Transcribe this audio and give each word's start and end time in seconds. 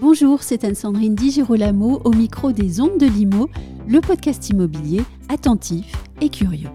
Bonjour, 0.00 0.42
c'est 0.42 0.64
Anne-Sandrine 0.64 1.14
Di 1.14 1.30
Girolamo 1.30 2.00
au 2.04 2.12
micro 2.12 2.52
des 2.52 2.80
Ondes 2.80 2.98
de 2.98 3.06
Limo, 3.06 3.50
le 3.86 4.00
podcast 4.00 4.48
immobilier 4.48 5.02
attentif 5.28 5.92
et 6.22 6.30
curieux. 6.30 6.70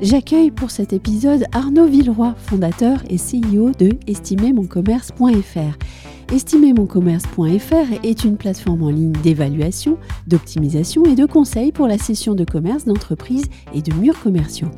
J'accueille 0.00 0.52
pour 0.52 0.70
cet 0.70 0.92
épisode 0.92 1.44
Arnaud 1.52 1.86
Villeroy, 1.86 2.34
fondateur 2.36 3.02
et 3.08 3.16
CEO 3.16 3.72
de 3.72 3.98
estimermoncommerce.fr. 4.06 6.07
Estimermoncommerce.fr 6.30 8.04
est 8.04 8.24
une 8.24 8.36
plateforme 8.36 8.82
en 8.82 8.90
ligne 8.90 9.12
d'évaluation, 9.12 9.96
d'optimisation 10.26 11.04
et 11.06 11.14
de 11.14 11.24
conseils 11.24 11.72
pour 11.72 11.88
la 11.88 11.96
cession 11.96 12.34
de 12.34 12.44
commerce 12.44 12.84
d'entreprises 12.84 13.46
et 13.72 13.80
de 13.80 13.94
murs 13.94 14.20
commerciaux. 14.20 14.68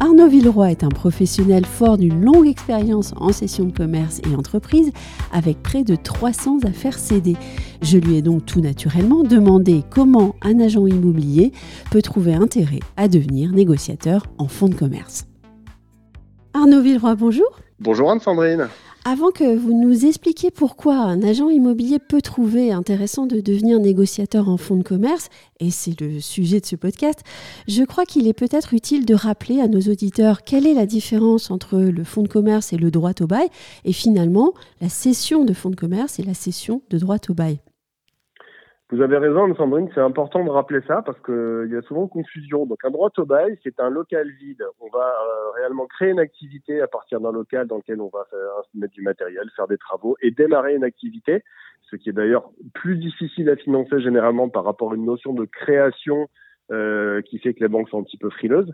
Arnaud 0.00 0.26
Villeroy 0.26 0.72
est 0.72 0.82
un 0.82 0.88
professionnel 0.88 1.64
fort 1.64 1.96
d'une 1.96 2.24
longue 2.24 2.48
expérience 2.48 3.14
en 3.16 3.30
session 3.30 3.66
de 3.66 3.72
commerce 3.72 4.20
et 4.28 4.34
entreprise 4.34 4.90
avec 5.32 5.62
près 5.62 5.84
de 5.84 5.94
300 5.94 6.60
affaires 6.64 6.98
cédées. 6.98 7.36
Je 7.82 7.98
lui 7.98 8.16
ai 8.16 8.22
donc 8.22 8.44
tout 8.44 8.60
naturellement 8.60 9.22
demandé 9.22 9.84
comment 9.90 10.34
un 10.42 10.58
agent 10.58 10.86
immobilier 10.88 11.52
peut 11.92 12.02
trouver 12.02 12.34
intérêt 12.34 12.80
à 12.96 13.06
devenir 13.06 13.52
négociateur 13.52 14.26
en 14.38 14.48
fonds 14.48 14.68
de 14.68 14.74
commerce. 14.74 15.26
Arnaud 16.52 16.82
Villeroy, 16.82 17.14
bonjour. 17.14 17.60
Bonjour 17.78 18.10
Anne-Sandrine. 18.10 18.68
Avant 19.06 19.30
que 19.30 19.56
vous 19.56 19.72
nous 19.72 20.04
expliquiez 20.04 20.50
pourquoi 20.50 20.96
un 20.96 21.22
agent 21.22 21.48
immobilier 21.48 21.98
peut 21.98 22.20
trouver 22.20 22.70
intéressant 22.70 23.24
de 23.24 23.40
devenir 23.40 23.80
négociateur 23.80 24.50
en 24.50 24.58
fonds 24.58 24.76
de 24.76 24.82
commerce, 24.82 25.30
et 25.58 25.70
c'est 25.70 25.98
le 26.02 26.20
sujet 26.20 26.60
de 26.60 26.66
ce 26.66 26.76
podcast, 26.76 27.20
je 27.66 27.82
crois 27.82 28.04
qu'il 28.04 28.28
est 28.28 28.34
peut-être 28.34 28.74
utile 28.74 29.06
de 29.06 29.14
rappeler 29.14 29.58
à 29.62 29.68
nos 29.68 29.80
auditeurs 29.80 30.42
quelle 30.42 30.66
est 30.66 30.74
la 30.74 30.84
différence 30.84 31.50
entre 31.50 31.78
le 31.78 32.04
fonds 32.04 32.22
de 32.22 32.28
commerce 32.28 32.74
et 32.74 32.76
le 32.76 32.90
droit 32.90 33.14
au 33.22 33.26
bail, 33.26 33.48
et 33.86 33.94
finalement 33.94 34.52
la 34.82 34.90
cession 34.90 35.46
de 35.46 35.54
fonds 35.54 35.70
de 35.70 35.76
commerce 35.76 36.18
et 36.18 36.22
la 36.22 36.34
cession 36.34 36.82
de 36.90 36.98
droit 36.98 37.16
au 37.30 37.32
bail. 37.34 37.58
Vous 38.92 39.02
avez 39.02 39.18
raison, 39.18 39.54
Sandrine, 39.54 39.88
c'est 39.94 40.00
important 40.00 40.44
de 40.44 40.50
rappeler 40.50 40.80
ça 40.88 41.00
parce 41.02 41.18
qu'il 41.20 41.68
y 41.70 41.76
a 41.76 41.82
souvent 41.82 42.08
confusion. 42.08 42.66
Donc, 42.66 42.84
un 42.84 42.90
droit 42.90 43.10
au 43.18 43.24
bail, 43.24 43.56
c'est 43.62 43.78
un 43.78 43.88
local 43.88 44.28
vide. 44.40 44.64
On 44.80 44.88
va 44.88 45.06
euh, 45.06 45.50
réellement 45.54 45.86
créer 45.86 46.10
une 46.10 46.18
activité 46.18 46.80
à 46.80 46.88
partir 46.88 47.20
d'un 47.20 47.30
local 47.30 47.68
dans 47.68 47.76
lequel 47.76 48.00
on 48.00 48.10
va 48.12 48.24
faire, 48.28 48.40
mettre 48.74 48.92
du 48.94 49.02
matériel, 49.02 49.48
faire 49.54 49.68
des 49.68 49.78
travaux 49.78 50.16
et 50.20 50.32
démarrer 50.32 50.74
une 50.74 50.82
activité, 50.82 51.44
ce 51.88 51.94
qui 51.94 52.08
est 52.08 52.12
d'ailleurs 52.12 52.50
plus 52.74 52.96
difficile 52.96 53.48
à 53.48 53.54
financer 53.54 54.00
généralement 54.00 54.48
par 54.48 54.64
rapport 54.64 54.90
à 54.90 54.96
une 54.96 55.04
notion 55.04 55.34
de 55.34 55.44
création 55.44 56.28
euh, 56.72 57.20
qui 57.22 57.40
fait 57.40 57.52
que 57.52 57.60
les 57.60 57.68
banques 57.68 57.88
sont 57.88 57.98
un 57.98 58.04
petit 58.04 58.16
peu 58.16 58.30
frileuses. 58.30 58.72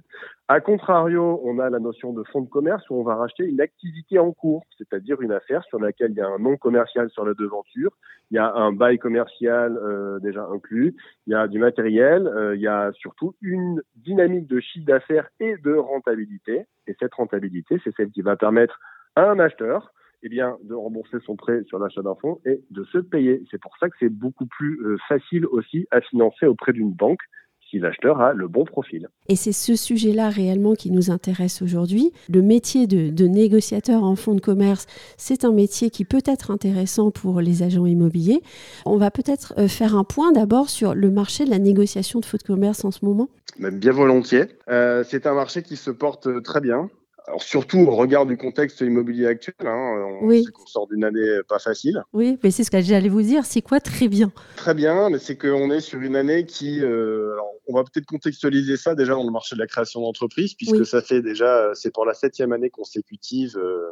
A 0.49 0.61
contrario, 0.61 1.41
on 1.45 1.59
a 1.59 1.71
la 1.71 1.79
notion 1.79 2.13
de 2.13 2.23
fonds 2.25 2.43
de 2.43 2.49
commerce 2.49 2.85
où 2.91 2.95
on 2.95 3.03
va 3.03 3.15
racheter 3.15 3.45
une 3.45 3.63
activité 3.63 4.19
en 4.19 4.33
cours, 4.33 4.65
c'est-à-dire 4.77 5.23
une 5.23 5.33
affaire 5.33 5.65
sur 5.65 5.81
laquelle 5.81 6.11
il 6.11 6.19
y 6.19 6.21
a 6.21 6.29
un 6.29 6.39
nom 6.39 6.59
commercial 6.59 7.09
sur 7.09 7.25
la 7.25 7.33
devanture, 7.33 7.97
il 8.31 8.35
y 8.35 8.39
a 8.39 8.53
un 8.53 8.73
bail 8.73 8.99
commercial 8.99 9.79
euh, 9.79 10.19
déjà 10.19 10.45
inclus, 10.45 10.95
il 11.27 11.31
y 11.31 11.35
a 11.35 11.49
du 11.49 11.59
matériel, 11.59 12.27
euh, 12.27 12.55
il 12.55 12.61
y 12.61 12.67
a 12.67 12.93
surtout 12.93 13.35
une 13.41 13.81
dynamique 13.95 14.47
de 14.47 14.61
chiffre 14.61 14.85
d'affaires 14.85 15.31
et 15.41 15.57
de 15.57 15.73
rentabilité. 15.73 16.67
Et 16.87 16.95
cette 17.01 17.15
rentabilité, 17.15 17.81
c'est 17.83 17.95
celle 17.97 18.11
qui 18.11 18.21
va 18.21 18.37
permettre 18.37 18.79
à 19.15 19.31
un 19.31 19.39
acheteur 19.39 19.95
eh 20.23 20.29
bien, 20.29 20.59
de 20.65 20.75
rembourser 20.75 21.19
son 21.25 21.37
prêt 21.37 21.63
sur 21.65 21.79
l'achat 21.79 22.03
d'un 22.03 22.15
fonds 22.17 22.41
et 22.45 22.63
de 22.71 22.85
se 22.85 22.99
payer. 22.99 23.43
C'est 23.51 23.61
pour 23.61 23.77
ça 23.79 23.89
que 23.89 23.97
c'est 23.99 24.11
beaucoup 24.11 24.47
plus 24.47 24.99
facile 25.09 25.47
aussi 25.47 25.87
à 25.91 26.01
financer 26.01 26.47
auprès 26.47 26.73
d'une 26.73 26.93
banque 26.93 27.23
si 27.71 27.79
l'acheteur 27.79 28.21
a 28.21 28.33
le 28.33 28.49
bon 28.49 28.65
profil. 28.65 29.09
Et 29.29 29.37
c'est 29.37 29.53
ce 29.53 29.75
sujet-là 29.77 30.31
réellement 30.31 30.75
qui 30.75 30.91
nous 30.91 31.11
intéresse 31.11 31.63
aujourd'hui. 31.63 32.13
Le 32.29 32.43
métier 32.43 32.87
de, 32.87 33.27
négociateur 33.27 34.05
en 34.05 34.15
fonds 34.17 34.35
de 34.35 34.41
commerce, 34.41 34.87
c'est 35.17 35.45
un 35.45 35.53
métier 35.53 35.91
qui 35.91 36.05
peut 36.05 36.23
être 36.27 36.51
intéressant 36.51 37.11
pour 37.11 37.41
les 37.41 37.63
agents 37.63 37.87
immobiliers. 37.87 38.41
On 38.85 38.97
va 38.97 39.11
peut-être 39.11 39.55
euh, 39.59 39.69
faire 39.69 39.97
un 39.97 40.05
point 40.05 40.33
d'abord 40.33 40.71
sur 40.71 40.95
le 40.95 41.11
marché 41.11 41.45
de 41.45 41.51
la 41.51 41.59
négociation 41.59 42.21
de 42.21 42.25
fonds 42.25 42.39
de 42.39 42.43
commerce 42.43 42.85
en 42.85 42.91
ce 42.91 43.05
moment. 43.05 43.29
Même 43.59 43.79
bien 43.79 43.93
volontiers. 43.93 44.45
Euh, 44.69 45.03
c'est 45.05 45.27
un 45.27 45.35
marché 45.35 45.63
qui 45.63 45.77
se 45.77 45.91
porte 45.91 46.43
très 46.43 46.61
bien. 46.61 46.89
Alors 47.27 47.43
surtout 47.43 47.79
au 47.79 47.91
regard 47.91 48.25
du 48.25 48.37
contexte 48.37 48.81
immobilier 48.83 49.27
actuel, 49.27 49.55
hein, 49.67 50.19
on, 50.23 50.27
oui. 50.27 50.45
sort 50.67 50.87
d'une 50.87 51.03
année 51.03 51.41
pas 51.49 51.59
facile. 51.59 52.05
Oui, 52.13 52.39
mais 52.45 52.53
c'est 52.53 52.63
ce 52.63 52.71
que 52.71 52.81
j'allais 52.81 53.09
vous 53.09 53.23
dire. 53.23 53.45
C'est 53.45 53.63
quoi 53.63 53.81
très 53.81 54.07
bien? 54.07 54.31
Très 54.55 54.75
bien, 54.75 55.11
mais 55.11 55.19
c'est 55.19 55.37
qu'on 55.37 55.71
est 55.73 55.81
sur 55.81 56.01
une 56.01 56.15
année 56.15 56.47
qui, 56.47 56.81
euh, 56.81 57.33
alors 57.33 57.56
on 57.67 57.75
va 57.75 57.85
peut-être 57.85 58.07
contextualiser 58.07 58.77
ça 58.77 58.95
déjà 58.95 59.15
dans 59.15 59.25
le 59.25 59.33
marché 59.33 59.55
de 59.55 59.61
la 59.61 59.67
création 59.67 60.01
d'entreprise, 60.01 60.55
puisque 60.55 60.87
ça 60.87 61.03
fait 61.03 61.23
déjà, 61.23 61.71
c'est 61.75 61.93
pour 61.93 62.07
la 62.07 62.15
septième 62.15 62.53
année 62.53 62.71
consécutive 62.71 63.57
euh, 63.57 63.91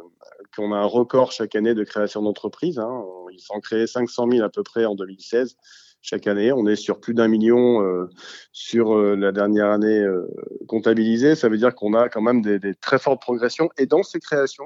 qu'on 0.55 0.73
a 0.73 0.77
un 0.77 0.85
record 0.85 1.31
chaque 1.31 1.55
année 1.55 1.73
de 1.73 1.83
création 1.83 2.21
d'entreprise. 2.21 2.79
Hein. 2.79 3.03
Ils 3.31 3.39
sont 3.39 3.59
créés 3.59 3.87
500 3.87 4.29
000 4.31 4.43
à 4.43 4.49
peu 4.49 4.63
près 4.63 4.85
en 4.85 4.95
2016 4.95 5.57
chaque 6.05 6.27
année. 6.27 6.51
On 6.53 6.67
est 6.67 6.75
sur 6.75 6.99
plus 6.99 7.13
d'un 7.13 7.27
million 7.27 7.81
euh, 7.81 8.09
sur 8.51 8.95
euh, 8.95 9.15
la 9.15 9.31
dernière 9.31 9.69
année 9.69 9.99
euh, 9.99 10.27
comptabilisée. 10.67 11.35
Ça 11.35 11.49
veut 11.49 11.57
dire 11.57 11.73
qu'on 11.73 11.93
a 11.93 12.09
quand 12.09 12.21
même 12.21 12.41
des, 12.41 12.59
des, 12.59 12.75
très 12.75 12.99
fortes 12.99 13.21
progressions. 13.21 13.69
Et 13.77 13.85
dans 13.87 14.03
ces 14.03 14.19
créations, 14.19 14.65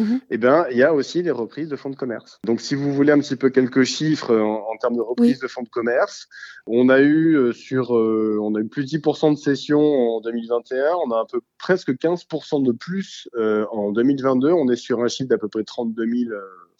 mhm. 0.00 0.20
eh 0.30 0.38
ben, 0.38 0.66
il 0.70 0.78
y 0.78 0.82
a 0.82 0.92
aussi 0.92 1.22
les 1.22 1.30
reprises 1.30 1.68
de 1.68 1.76
fonds 1.76 1.90
de 1.90 1.96
commerce. 1.96 2.38
Donc, 2.44 2.60
si 2.60 2.74
vous 2.74 2.92
voulez 2.92 3.12
un 3.12 3.18
petit 3.20 3.36
peu 3.36 3.50
quelques 3.50 3.84
chiffres 3.84 4.36
en, 4.36 4.76
termes 4.80 4.96
de 4.96 5.02
reprise 5.02 5.38
de 5.40 5.46
fonds 5.46 5.62
de 5.62 5.68
commerce, 5.68 6.26
on 6.66 6.88
a 6.88 7.00
eu 7.00 7.52
sur, 7.52 7.90
on 7.90 8.54
a 8.54 8.60
eu 8.60 8.66
plus 8.68 8.90
de 8.90 8.98
10% 8.98 9.34
de 9.34 9.38
cessions 9.38 9.80
en 9.80 10.20
2021. 10.20 10.94
On 11.06 11.10
a 11.10 11.20
un 11.20 11.26
peu 11.30 11.40
presque 11.58 11.90
15% 11.90 12.64
de 12.64 12.72
plus 12.72 13.28
en 13.36 13.92
2022. 13.92 14.50
On 14.52 14.68
est 14.70 14.76
sur 14.76 15.02
un 15.02 15.08
chiffre 15.08 15.28
d'à 15.28 15.38
peu 15.38 15.48
près 15.48 15.64
32 15.64 16.04
000 16.04 16.30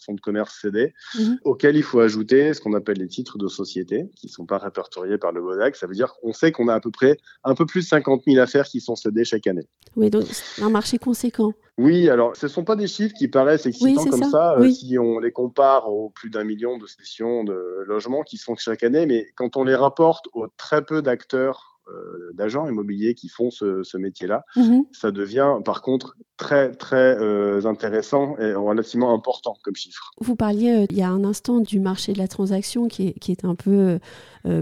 fonds 0.03 0.13
de 0.13 0.21
commerce 0.21 0.59
cédés, 0.61 0.93
mhm. 1.17 1.39
auquel 1.43 1.75
il 1.75 1.83
faut 1.83 1.99
ajouter 1.99 2.53
ce 2.53 2.61
qu'on 2.61 2.73
appelle 2.73 2.97
les 2.97 3.07
titres 3.07 3.37
de 3.37 3.47
société, 3.47 4.09
qui 4.15 4.27
ne 4.27 4.31
sont 4.31 4.45
pas 4.45 4.57
répertoriés 4.57 5.17
par 5.17 5.31
le 5.31 5.41
BODAC. 5.41 5.75
Ça 5.75 5.87
veut 5.87 5.93
dire 5.93 6.13
qu'on 6.21 6.33
sait 6.33 6.51
qu'on 6.51 6.67
a 6.67 6.73
à 6.73 6.79
peu 6.79 6.91
près 6.91 7.17
un 7.43 7.55
peu 7.55 7.65
plus 7.65 7.81
de 7.81 7.87
50 7.87 8.23
000 8.27 8.39
affaires 8.39 8.65
qui 8.65 8.81
sont 8.81 8.95
cédées 8.95 9.23
chaque 9.23 9.47
année. 9.47 9.67
Oui, 9.95 10.09
donc 10.09 10.23
c'est 10.25 10.63
un 10.63 10.69
marché 10.69 10.97
conséquent. 10.97 11.53
Oui, 11.81 12.09
alors 12.09 12.35
ce 12.35 12.45
ne 12.45 12.51
sont 12.51 12.63
pas 12.63 12.75
des 12.75 12.87
chiffres 12.87 13.13
qui 13.13 13.27
paraissent 13.27 13.65
excitants 13.65 14.05
comme 14.05 14.23
ça, 14.23 14.55
euh, 14.57 14.69
si 14.69 14.99
on 14.99 15.19
les 15.19 15.31
compare 15.31 15.91
aux 15.91 16.09
plus 16.09 16.29
d'un 16.29 16.43
million 16.43 16.77
de 16.77 16.85
sessions 16.85 17.43
de 17.43 17.83
logements 17.87 18.21
qui 18.21 18.37
se 18.37 18.43
font 18.43 18.55
chaque 18.55 18.83
année, 18.83 19.05
mais 19.07 19.27
quand 19.35 19.57
on 19.57 19.63
les 19.63 19.75
rapporte 19.75 20.27
aux 20.33 20.47
très 20.47 20.83
peu 20.83 21.01
d'acteurs 21.01 21.79
euh, 21.87 22.31
d'agents 22.35 22.67
immobiliers 22.67 23.15
qui 23.15 23.27
font 23.27 23.49
ce, 23.49 23.97
métier-là. 23.97 24.45
Mhm. 24.55 24.85
Ça 24.91 25.11
devient 25.11 25.57
par 25.65 25.81
contre 25.81 26.15
très 26.37 26.71
très 26.71 27.17
euh, 27.19 27.65
intéressant 27.65 28.37
et 28.37 28.53
relativement 28.53 29.13
important 29.13 29.55
comme 29.63 29.75
chiffre. 29.75 30.11
Vous 30.19 30.35
parliez 30.35 30.85
il 30.91 30.97
y 30.97 31.01
a 31.01 31.09
un 31.09 31.23
instant 31.23 31.59
du 31.59 31.79
marché 31.79 32.13
de 32.13 32.19
la 32.19 32.27
transaction 32.27 32.87
qui 32.87 33.07
est, 33.07 33.19
qui 33.19 33.31
est 33.31 33.43
un 33.43 33.55
peu 33.55 33.97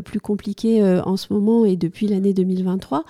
plus 0.03 0.19
compliqué 0.19 0.83
en 1.05 1.17
ce 1.17 1.33
moment 1.33 1.65
et 1.65 1.75
depuis 1.75 2.07
l'année 2.07 2.33
2023. 2.33 3.03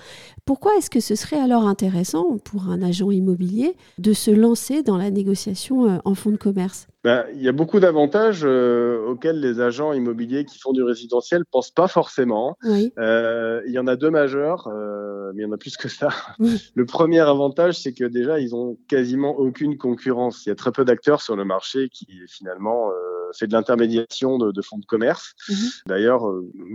Pourquoi 0.44 0.76
est-ce 0.76 0.90
que 0.90 1.00
ce 1.00 1.14
serait 1.14 1.40
alors 1.40 1.66
intéressant 1.66 2.38
pour 2.38 2.68
un 2.68 2.82
agent 2.82 3.10
immobilier 3.10 3.76
de 3.98 4.12
se 4.12 4.30
lancer 4.30 4.82
dans 4.82 4.96
la 4.96 5.10
négociation 5.10 6.00
en 6.04 6.14
fonds 6.14 6.30
de 6.30 6.36
commerce? 6.36 6.86
Ben, 7.02 7.24
il 7.32 7.40
y 7.40 7.48
a 7.48 7.52
beaucoup 7.52 7.80
d'avantages 7.80 8.42
euh, 8.44 9.06
auxquels 9.06 9.40
les 9.40 9.60
agents 9.60 9.94
immobiliers 9.94 10.44
qui 10.44 10.58
font 10.58 10.72
du 10.72 10.82
résidentiel 10.82 11.46
pensent 11.46 11.70
pas 11.70 11.88
forcément. 11.88 12.58
Euh, 12.98 13.62
il 13.66 13.72
y 13.72 13.78
en 13.78 13.86
a 13.86 13.96
deux 13.96 14.10
majeurs, 14.10 14.66
euh, 14.66 15.32
mais 15.34 15.42
il 15.42 15.46
y 15.46 15.48
en 15.48 15.52
a 15.52 15.56
plus 15.56 15.78
que 15.78 15.88
ça. 15.88 16.10
Le 16.74 16.84
premier 16.84 17.20
avantage, 17.20 17.80
c'est 17.80 17.94
que 17.94 18.04
déjà, 18.04 18.38
ils 18.38 18.54
ont 18.54 18.76
quasiment 18.86 19.38
aucune 19.38 19.78
concurrence. 19.78 20.44
Il 20.44 20.50
y 20.50 20.52
a 20.52 20.54
très 20.54 20.72
peu 20.72 20.84
d'acteurs 20.84 21.22
sur 21.22 21.36
le 21.36 21.44
marché 21.44 21.88
qui 21.88 22.06
finalement 22.28 22.90
fait 23.32 23.46
de 23.46 23.52
l'intermédiation 23.52 24.38
de, 24.38 24.52
de, 24.52 24.62
fonds 24.62 24.78
de 24.78 24.86
commerce. 24.86 25.34
Mhm. 25.48 25.56
D'ailleurs, 25.86 26.22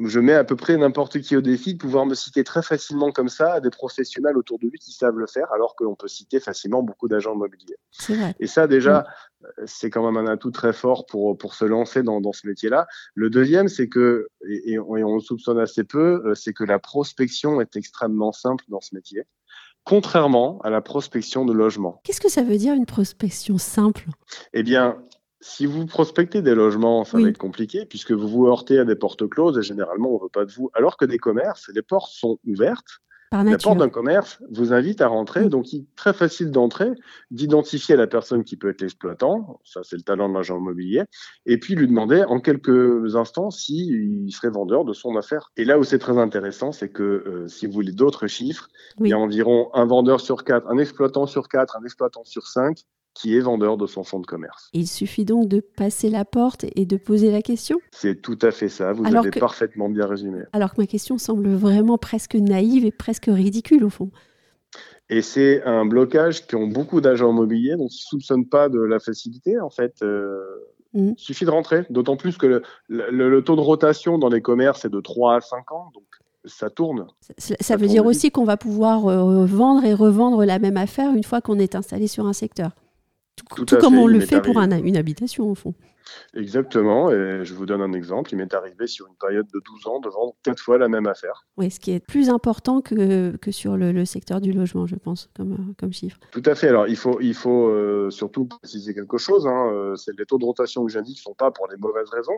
je 0.06 0.19
mets 0.19 0.34
à 0.34 0.44
peu 0.44 0.56
près 0.56 0.78
n'importe 0.78 1.19
qui 1.19 1.36
au 1.36 1.42
défi 1.42 1.74
de 1.74 1.80
pouvoir 1.80 2.06
me 2.06 2.16
citer 2.16 2.44
très 2.44 2.62
facilement 2.62 3.12
comme 3.12 3.30
ça 3.30 3.54
à 3.54 3.60
des 3.60 3.69
professionnels 3.69 4.38
autour 4.38 4.60
de 4.60 4.68
lui 4.68 4.80
qui 4.80 4.92
savent 4.92 5.18
le 5.18 5.28
faire, 5.28 5.52
alors 5.54 5.75
qu'on 5.75 5.96
peut 5.96 6.07
citer 6.07 6.40
facilement 6.40 6.84
beaucoup 6.84 7.07
d'agents 7.07 7.34
immobiliers. 7.34 7.78
Et 8.40 8.48
ça, 8.48 8.68
déjà, 8.68 9.06
c'est 9.66 9.90
quand 9.90 10.10
même 10.10 10.18
un 10.18 10.31
atout 10.31 10.52
très 10.52 10.74
fort 10.74 11.06
pour, 11.06 11.38
pour 11.38 11.54
se 11.56 11.66
lancer 11.66 12.04
dans, 12.04 12.22
dans 12.22 12.34
ce 12.34 12.48
métier-là. 12.48 12.88
Le 13.13 13.30
deuxième, 13.30 13.68
c'est 13.68 13.88
que, 13.88 14.28
et, 14.48 14.80
on 14.80 15.16
le 15.16 15.22
soupçonne 15.22 15.60
assez 15.60 15.84
peu, 15.84 16.22
euh, 16.25 16.36
c'est 16.36 16.54
que 16.54 16.63
la 16.63 16.80
prospection 16.80 17.62
est 17.62 17.75
extrêmement 17.75 18.31
simple 18.31 18.66
dans 18.69 18.81
ce 18.81 18.96
métier 18.96 19.24
contrairement 19.88 20.60
à 20.63 20.72
la 20.72 20.81
prospection 20.81 21.46
de 21.46 21.54
logement. 21.54 22.02
Qu'est-ce 22.04 22.19
que 22.19 22.28
ça 22.28 22.42
veut 22.42 22.57
dire 22.57 22.74
une 22.74 22.88
prospection 22.88 23.60
simple? 23.60 24.07
Eh 24.54 24.63
bien, 24.63 24.98
si 25.47 25.68
vous 25.68 25.86
prospectez 25.86 26.42
des 26.42 26.56
logements, 26.56 27.03
ça 27.03 27.19
va 27.19 27.30
être 27.30 27.38
compliqué 27.38 27.86
puisque 27.86 28.12
vous 28.12 28.27
vous 28.27 28.47
heurtez 28.47 28.80
à 28.80 28.83
des 28.83 28.95
portes 28.95 29.30
closes 29.30 29.59
et 29.59 29.62
généralement 29.62 30.09
on 30.09 30.15
ne 30.15 30.24
veut 30.24 30.30
pas 30.30 30.44
de 30.44 30.51
vous. 30.51 30.71
Alors 30.74 30.97
que 30.97 31.06
des 31.06 31.19
commerces, 31.19 31.69
les 31.74 31.83
portes 31.83 32.12
sont 32.12 32.39
ouvertes. 32.47 33.00
La 33.31 33.57
porte 33.57 33.77
d'un 33.77 33.89
commerce 33.89 34.42
vous 34.50 34.74
invite 34.74 35.01
à 35.01 35.07
rentrer, 35.07 35.47
donc 35.50 35.71
il 35.71 35.81
est 35.81 35.95
très 35.95 36.13
facile 36.13 36.51
d'entrer, 36.51 36.89
d'identifier 37.31 37.95
la 37.95 38.07
personne 38.07 38.44
qui 38.44 38.56
peut 38.56 38.69
être 38.69 38.81
l'exploitant, 38.81 39.59
ça 39.63 39.81
c'est 39.83 39.97
le 39.97 40.03
talent 40.03 40.30
de 40.30 40.33
l'agent 40.33 40.57
immobilier, 40.57 41.03
et 41.45 41.59
puis 41.59 41.75
lui 41.75 41.88
demander 41.88 42.24
en 42.24 42.39
quelques 42.39 43.15
instants 43.15 43.51
s'il 43.51 44.31
serait 44.31 44.50
vendeur 44.50 44.86
de 44.86 44.94
son 44.94 45.15
affaire. 45.18 45.51
Et 45.57 45.65
là 45.65 45.77
où 45.77 45.83
c'est 45.83 46.00
très 46.00 46.18
intéressant, 46.18 46.71
c'est 46.71 46.89
que 46.89 47.03
euh, 47.03 47.47
si 47.47 47.68
vous 47.68 47.74
voulez 47.74 47.92
d'autres 47.92 48.27
chiffres, 48.27 48.68
il 49.00 49.09
y 49.09 49.13
a 49.13 49.19
environ 49.19 49.69
un 49.74 49.86
vendeur 49.86 50.21
sur 50.21 50.44
quatre, 50.44 50.68
un 50.69 50.77
exploitant 50.77 51.25
sur 51.27 51.50
quatre, 51.50 51.77
un 51.77 51.83
exploitant 51.83 52.24
sur 52.24 52.47
cinq 52.47 52.86
qui 53.16 53.36
est 53.36 53.40
vendeur 53.40 53.78
de 53.78 53.88
son 53.88 54.04
fonds 54.04 54.20
de 54.20 54.26
commerce. 54.26 54.70
Il 54.74 54.88
suffit 54.88 55.26
donc 55.26 55.48
de 55.48 55.62
passer 55.62 56.10
la 56.10 56.26
porte 56.26 56.66
et 56.76 56.86
de 56.86 56.98
poser 56.98 57.32
la 57.32 57.42
question 57.42 57.80
C'est 57.92 58.22
tout 58.22 58.38
à 58.42 58.52
fait 58.52 58.68
ça, 58.68 58.92
vous 58.92 59.06
avez 59.06 59.32
parfaitement 59.32 59.90
bien 59.90 60.06
résumé. 60.06 60.44
Alors 60.54 60.76
que 60.76 60.82
ma 60.82 60.86
question 60.86 61.18
semble 61.18 61.50
vraiment 61.50 61.98
presque 61.98 62.36
naïve 62.36 62.86
et 62.86 62.92
presque 62.92 63.26
ridicule 63.28 63.84
au 63.86 63.90
fond. 63.90 64.12
Et 65.10 65.22
c'est 65.22 65.64
un 65.64 65.86
blocage 65.86 66.46
qu'ont 66.46 66.68
beaucoup 66.68 67.00
d'agents 67.00 67.32
immobiliers, 67.32 67.78
donc 67.78 67.92
ils 67.92 68.04
ne 68.04 68.20
soupçonnent 68.20 68.50
pas 68.50 68.70
de 68.70 68.80
la 68.80 69.00
facilité 69.00 69.60
en 69.60 69.70
fait. 69.70 70.02
Euh, 70.04 70.42
mmh. 70.94 71.14
Il 71.18 71.20
suffit 71.20 71.46
de 71.46 71.52
rentrer, 71.52 71.86
d'autant 71.90 72.18
plus 72.18 72.38
que 72.38 72.62
le, 72.90 73.40
taux 73.42 73.56
de 73.56 73.62
rotation 73.62 74.18
dans 74.18 74.30
les 74.30 74.42
commerces 74.42 74.84
est 74.84 74.90
de 74.90 75.00
3 75.00 75.38
à 75.38 75.42
5 75.42 75.72
ans, 75.72 75.92
donc 75.94 76.04
ça 76.44 76.70
tourne. 76.70 77.08
Ça, 77.38 77.78
veut 77.78 77.88
dire 77.88 78.06
aussi 78.06 78.30
qu'on 78.30 78.44
va 78.44 78.58
pouvoir 78.58 79.08
euh, 79.08 79.46
vendre 79.46 79.86
et 79.86 79.94
revendre 79.94 80.44
la 80.44 80.60
même 80.60 80.78
affaire 80.78 81.14
une 81.16 81.24
fois 81.24 81.40
qu'on 81.40 81.60
est 81.60 81.76
installé 81.76 82.08
sur 82.08 82.26
un 82.26 82.34
secteur. 82.34 82.72
Tout, 83.56 83.78
comme 83.78 83.98
on 83.98 84.08
le 84.08 84.20
fait 84.20 84.42
pour 84.42 84.60
une 84.60 84.98
habitation, 84.98 85.50
au 85.50 85.56
fond. 85.56 85.74
Exactement. 86.36 87.12
Et 87.12 87.44
je 87.44 87.54
vous 87.54 87.66
donne 87.66 87.82
un 87.82 87.94
exemple. 87.94 88.32
Il 88.34 88.38
m'est 88.38 88.54
arrivé 88.54 88.88
sur 88.88 89.08
une 89.08 89.16
période 89.16 89.48
de 89.54 89.62
12 89.66 89.88
ans 89.88 90.00
de 90.00 90.10
vendre 90.10 90.34
quatre 90.44 90.60
fois 90.60 90.78
la 90.78 90.88
même 90.88 91.08
affaire. 91.08 91.46
Oui, 91.58 91.72
ce 91.72 91.80
qui 91.80 91.92
est 91.92 92.00
plus 92.00 92.30
important 92.30 92.82
que, 92.82 93.36
que 93.38 93.52
sur 93.52 93.78
le, 93.78 94.06
secteur 94.06 94.42
du 94.42 94.52
logement, 94.52 94.86
je 94.86 94.96
pense, 94.96 95.30
comme, 95.36 95.54
euh, 95.54 95.74
comme 95.78 95.92
chiffre. 95.92 96.18
Tout 96.32 96.44
à 96.46 96.56
fait. 96.56 96.68
Alors, 96.68 96.88
il 96.88 96.96
faut, 96.96 97.20
il 97.22 97.34
faut 97.34 97.70
euh, 97.70 98.10
surtout 98.12 98.46
préciser 98.46 98.94
quelque 98.94 99.18
chose. 99.18 99.48
Hein. 99.48 99.72
Euh, 99.74 99.96
c'est 99.96 100.18
les 100.18 100.26
taux 100.26 100.38
de 100.38 100.46
rotation 100.46 100.86
que 100.86 100.92
j'indique 100.92 101.18
ne 101.18 101.22
sont 101.22 101.34
pas 101.34 101.52
pour 101.52 101.68
les 101.68 101.78
mauvaises 101.78 102.10
raisons 102.10 102.38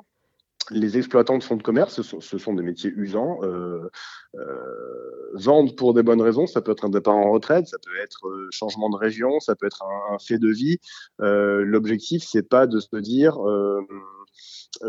les 0.72 0.98
exploitants 0.98 1.38
de 1.38 1.44
fonds 1.44 1.56
de 1.56 1.64
commerce, 1.64 2.02
ce 2.02 2.38
sont, 2.38 2.54
des 2.54 2.64
métiers 2.64 2.92
usants. 2.96 3.40
Euh, 3.44 3.90
euh, 4.36 5.32
vendre 5.34 5.76
pour 5.76 5.94
des 5.94 6.04
bonnes 6.04 6.22
raisons, 6.22 6.48
ça 6.48 6.62
peut 6.62 6.72
être 6.72 6.86
un 6.86 6.90
départ 6.90 7.16
en 7.16 7.32
retraite, 7.32 7.68
ça 7.68 7.78
peut 7.84 7.98
être 8.02 8.28
euh, 8.28 8.50
changement 8.52 8.90
de 8.90 8.98
région, 8.98 9.40
ça 9.40 9.56
peut 9.56 9.66
être 9.66 9.84
un, 9.84 10.18
fait 10.20 10.40
de 10.40 10.50
vie. 10.50 10.80
Euh, 11.22 11.64
L'objectif, 11.64 12.24
c'est 12.24 12.48
pas 12.48 12.68
de 12.68 12.80
se 12.80 12.96
dire 12.98 13.38
euh, 13.48 13.82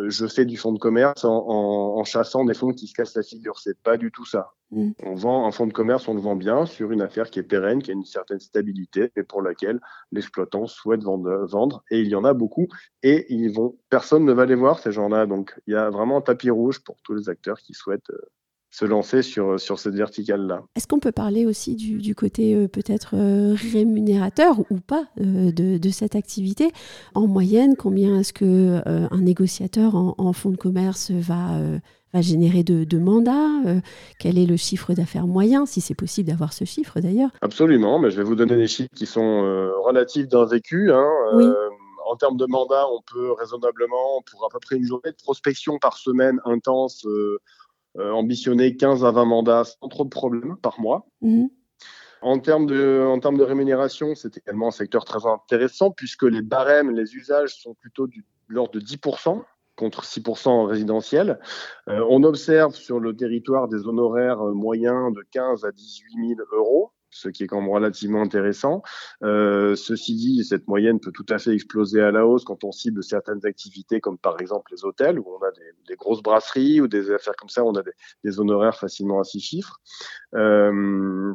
je 0.08 0.26
fais 0.26 0.44
du 0.44 0.56
fonds 0.56 0.72
de 0.72 0.78
commerce 0.78 1.24
en, 1.24 2.04
chassant 2.04 2.44
des 2.44 2.54
fonds 2.54 2.72
qui 2.72 2.86
se 2.86 2.94
cassent 2.94 3.14
la 3.14 3.22
figure. 3.22 3.58
C'est 3.58 3.78
pas 3.80 3.96
du 3.96 4.10
tout 4.10 4.24
ça. 4.24 4.52
Mm. 4.70 4.90
On 5.04 5.14
vend 5.14 5.46
un 5.46 5.50
fonds 5.50 5.66
de 5.66 5.72
commerce, 5.72 6.08
on 6.08 6.14
le 6.14 6.20
vend 6.20 6.36
bien 6.36 6.66
sur 6.66 6.92
une 6.92 7.00
affaire 7.00 7.30
qui 7.30 7.38
est 7.38 7.44
pérenne, 7.44 7.82
qui 7.82 7.90
a 7.90 7.94
une 7.94 8.04
certaine 8.04 8.40
stabilité 8.40 9.10
et 9.16 9.22
pour 9.22 9.42
laquelle 9.42 9.80
l'exploitant 10.12 10.66
souhaite 10.66 11.02
vendre, 11.02 11.82
Et 11.90 12.00
il 12.00 12.08
y 12.08 12.14
en 12.14 12.24
a 12.24 12.34
beaucoup. 12.34 12.68
Et 13.02 13.26
ils 13.32 13.52
vont, 13.52 13.76
personne 13.88 14.24
ne 14.24 14.32
va 14.32 14.46
les 14.46 14.54
voir 14.54 14.78
ces 14.78 14.92
gens-là. 14.92 15.26
Donc 15.26 15.58
il 15.66 15.74
y 15.74 15.76
a 15.76 15.90
vraiment 15.90 16.18
un 16.18 16.22
tapis 16.22 16.50
rouge 16.50 16.80
pour 16.80 17.00
tous 17.02 17.14
les 17.14 17.28
acteurs 17.28 17.58
qui 17.58 17.74
souhaitent 17.74 18.10
euh, 18.10 18.20
se 18.70 18.84
lancer 18.84 19.22
sur, 19.22 19.58
sur 19.58 19.78
cette 19.78 19.94
verticale-là. 19.94 20.62
Est-ce 20.76 20.86
qu'on 20.86 20.98
peut 20.98 21.12
parler 21.12 21.46
aussi 21.46 21.74
du, 21.74 22.14
côté 22.14 22.54
euh, 22.54 22.68
peut-être 22.68 23.14
euh, 23.14 23.54
rémunérateur 23.72 24.60
ou 24.70 24.78
pas 24.80 25.06
euh, 25.20 25.52
de, 25.52 25.90
cette 25.90 26.14
activité? 26.14 26.70
En 27.14 27.26
moyenne, 27.26 27.76
combien 27.76 28.20
est-ce 28.20 28.32
que 28.32 28.80
un 28.86 29.20
négociateur 29.20 29.94
en, 29.96 30.32
fonds 30.32 30.50
de 30.50 30.56
commerce 30.56 31.10
va, 31.10 31.58
va 32.12 32.20
générer 32.20 32.62
de, 32.62 32.98
mandats 32.98 33.82
Quel 34.18 34.38
est 34.38 34.46
le 34.46 34.56
chiffre 34.56 34.92
d'affaires 34.92 35.26
moyen, 35.26 35.66
si 35.66 35.80
c'est 35.80 35.94
possible 35.94 36.28
d'avoir 36.28 36.52
ce 36.52 36.64
chiffre 36.64 37.00
d'ailleurs? 37.00 37.30
Absolument, 37.40 37.98
mais 37.98 38.10
je 38.10 38.18
vais 38.18 38.22
vous 38.22 38.36
donner 38.36 38.56
des 38.56 38.68
chiffres 38.68 38.90
qui 38.94 39.06
sont 39.06 39.42
relatifs 39.84 40.28
d'un 40.28 40.44
vécu. 40.44 40.92
Hein, 40.92 41.06
en 42.08 42.16
termes 42.16 42.36
de 42.36 42.46
mandats, 42.46 42.86
on 42.90 43.02
peut 43.02 43.32
raisonnablement, 43.32 44.22
pour 44.30 44.44
à 44.44 44.48
peu 44.48 44.58
près 44.58 44.76
une 44.76 44.84
journée 44.84 45.10
de 45.10 45.16
prospection 45.22 45.78
par 45.78 45.96
semaine 45.98 46.40
intense, 46.44 47.04
euh, 47.06 47.38
ambitionner 47.96 48.76
15 48.76 49.04
à 49.04 49.10
20 49.10 49.24
mandats 49.24 49.64
sans 49.64 49.88
trop 49.88 50.04
de 50.04 50.08
problèmes 50.08 50.56
par 50.56 50.80
mois. 50.80 51.06
Mhm. 51.20 51.48
En 52.20 52.38
termes 52.40 52.66
de, 52.66 53.04
en 53.06 53.20
termes 53.20 53.38
de 53.38 53.44
rémunération, 53.44 54.14
c'est 54.14 54.36
également 54.36 54.68
un 54.68 54.72
secteur 54.72 55.04
très 55.04 55.26
intéressant 55.26 55.90
puisque 55.90 56.24
les 56.24 56.42
barèmes, 56.42 56.90
les 56.90 57.14
usages 57.14 57.54
sont 57.54 57.74
plutôt 57.74 58.06
de 58.06 58.14
l'ordre 58.48 58.72
de 58.72 58.80
10% 58.80 59.44
contre 59.76 60.04
6% 60.04 60.48
en 60.48 60.64
résidentiel. 60.64 61.38
Euh, 61.88 62.04
on 62.10 62.24
observe 62.24 62.74
sur 62.74 62.98
le 62.98 63.14
territoire 63.14 63.68
des 63.68 63.86
honoraires 63.86 64.42
moyens 64.42 65.14
de 65.14 65.24
15 65.30 65.64
à 65.64 65.70
18 65.70 66.34
000 66.36 66.40
euros 66.52 66.92
ce 67.18 67.28
qui 67.28 67.42
est 67.42 67.46
quand 67.46 67.60
même 67.60 67.70
relativement 67.70 68.22
intéressant. 68.22 68.82
Euh, 69.22 69.74
ceci 69.74 70.14
dit, 70.14 70.44
cette 70.44 70.68
moyenne 70.68 71.00
peut 71.00 71.12
tout 71.12 71.26
à 71.28 71.38
fait 71.38 71.52
exploser 71.52 72.00
à 72.00 72.10
la 72.10 72.26
hausse 72.26 72.44
quand 72.44 72.64
on 72.64 72.72
cible 72.72 73.02
certaines 73.02 73.44
activités, 73.44 74.00
comme 74.00 74.18
par 74.18 74.40
exemple 74.40 74.72
les 74.72 74.84
hôtels, 74.84 75.18
où 75.18 75.26
on 75.28 75.44
a 75.44 75.50
des, 75.88 75.96
grosses 75.96 76.22
brasseries 76.22 76.80
ou 76.80 76.86
des 76.86 77.10
affaires 77.10 77.34
comme 77.36 77.48
ça, 77.48 77.64
où 77.64 77.68
on 77.68 77.74
a 77.74 77.82
des, 78.24 78.40
honoraires 78.40 78.76
facilement 78.76 79.20
à 79.20 79.24
six 79.24 79.40
chiffres. 79.40 79.80
Euh, 80.34 81.34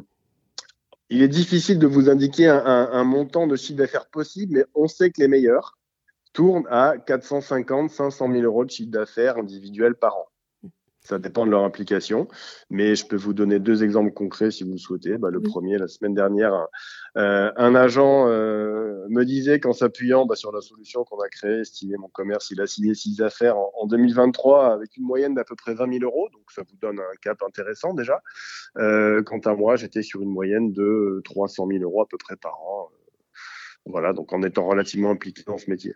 il 1.10 1.22
est 1.22 1.28
difficile 1.28 1.78
de 1.78 1.86
vous 1.86 2.08
indiquer 2.08 2.48
un, 2.48 2.64
un 2.64 3.04
montant 3.04 3.46
de 3.46 3.56
chiffre 3.56 3.78
d'affaires 3.78 4.08
possible, 4.08 4.54
mais 4.54 4.64
on 4.74 4.88
sait 4.88 5.10
que 5.10 5.20
les 5.20 5.28
meilleurs 5.28 5.76
tournent 6.32 6.66
à 6.70 6.96
450, 6.98 7.90
500 7.90 8.32
000 8.32 8.42
euros 8.42 8.64
de 8.64 8.70
chiffre 8.70 8.90
d'affaires 8.90 9.36
individuel 9.36 9.94
par 9.94 10.16
an. 10.16 10.26
Ça 11.06 11.18
dépend 11.18 11.44
de 11.44 11.50
leur 11.50 11.64
implication, 11.64 12.28
mais 12.70 12.94
je 12.94 13.06
peux 13.06 13.16
vous 13.16 13.34
donner 13.34 13.58
deux 13.58 13.84
exemples 13.84 14.10
concrets 14.10 14.50
si 14.50 14.64
vous 14.64 14.72
le 14.72 14.78
souhaitez. 14.78 15.18
Bah, 15.18 15.28
le 15.30 15.42
premier, 15.42 15.76
la 15.76 15.86
semaine 15.86 16.14
dernière, 16.14 16.54
un, 16.54 16.68
euh, 17.20 17.74
agent 17.74 18.26
euh, 18.28 19.04
me 19.10 19.24
disait 19.24 19.60
qu'en 19.60 19.74
s'appuyant 19.74 20.24
bah, 20.24 20.34
sur 20.34 20.50
la 20.50 20.62
solution 20.62 21.04
qu'on 21.04 21.20
a 21.20 21.28
créée, 21.28 21.60
Estimer 21.60 21.98
mon 21.98 22.08
commerce, 22.08 22.50
il 22.50 22.60
a 22.62 22.66
signé 22.66 22.94
six 22.94 23.20
affaires 23.20 23.58
en, 23.58 23.86
2023 23.86 24.72
avec 24.72 24.96
une 24.96 25.04
moyenne 25.04 25.34
d'à 25.34 25.44
peu 25.44 25.56
près 25.56 25.74
20 25.74 25.98
000 25.98 26.04
euros, 26.04 26.30
donc 26.32 26.50
ça 26.50 26.62
vous 26.62 26.76
donne 26.80 26.98
un 26.98 27.16
cap 27.20 27.42
intéressant 27.42 27.92
déjà. 27.92 28.22
Euh, 28.78 29.22
quant 29.22 29.40
à 29.40 29.54
moi, 29.54 29.76
j'étais 29.76 30.02
sur 30.02 30.22
une 30.22 30.30
moyenne 30.30 30.72
de 30.72 31.20
300 31.26 31.66
000 31.70 31.82
euros 31.82 32.00
à 32.00 32.08
peu 32.08 32.16
près 32.16 32.36
par 32.36 32.58
an. 32.62 32.88
Voilà, 33.86 34.12
donc 34.12 34.32
en 34.32 34.42
étant 34.42 34.66
relativement 34.66 35.10
impliqué 35.10 35.42
dans 35.46 35.58
ce 35.58 35.70
métier. 35.70 35.94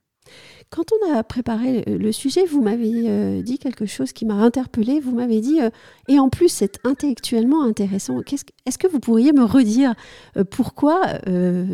Quand 0.70 0.84
on 0.92 1.14
a 1.14 1.22
préparé 1.22 1.82
le 1.86 2.12
sujet, 2.12 2.44
vous 2.44 2.62
m'avez 2.62 3.08
euh, 3.08 3.40
dit 3.40 3.58
quelque 3.58 3.86
chose 3.86 4.12
qui 4.12 4.26
m'a 4.26 4.34
interpellée. 4.34 5.00
Vous 5.00 5.14
m'avez 5.14 5.40
dit, 5.40 5.62
euh, 5.62 5.70
et 6.08 6.18
en 6.18 6.28
plus, 6.28 6.48
c'est 6.48 6.78
intellectuellement 6.84 7.64
intéressant. 7.64 8.20
Est-ce 8.66 8.76
que 8.76 8.86
vous 8.86 9.00
pourriez 9.00 9.32
me 9.32 9.44
redire 9.44 9.94
euh, 10.36 10.44
pourquoi 10.44 11.00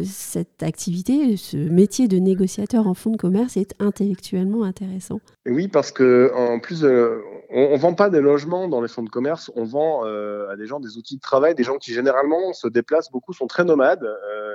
cette 0.04 0.62
activité, 0.62 1.36
ce 1.36 1.56
métier 1.56 2.06
de 2.06 2.18
négociateur 2.18 2.86
en 2.86 2.94
fonds 2.94 3.10
de 3.10 3.16
commerce 3.16 3.56
est 3.56 3.74
intellectuellement 3.80 4.62
intéressant? 4.62 5.20
Oui, 5.46 5.68
parce 5.68 5.90
que 5.90 6.30
en 6.34 6.60
plus, 6.60 6.84
on 6.84 7.72
ne 7.72 7.78
vend 7.78 7.94
pas 7.94 8.10
des 8.10 8.20
logements 8.20 8.68
dans 8.68 8.80
les 8.80 8.88
fonds 8.88 9.02
de 9.02 9.10
commerce, 9.10 9.50
on 9.56 9.64
vend 9.64 10.04
à 10.04 10.56
des 10.56 10.66
gens 10.66 10.80
des 10.80 10.96
outils 10.96 11.16
de 11.16 11.20
travail, 11.20 11.54
des 11.54 11.64
gens 11.64 11.78
qui 11.78 11.92
généralement 11.92 12.52
se 12.52 12.68
déplacent 12.68 13.10
beaucoup, 13.10 13.32
sont 13.32 13.46
très 13.46 13.64
nomades. 13.64 14.06